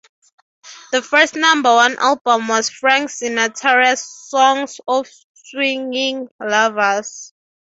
The 0.91 1.03
first 1.03 1.35
number 1.35 1.69
one 1.71 1.95
album 1.99 2.47
was 2.47 2.71
Frank 2.71 3.11
Sinatra's 3.11 4.01
"Songs 4.01 4.79
for 4.83 5.03
Swingin' 5.35 6.27
Lovers". 6.39 7.33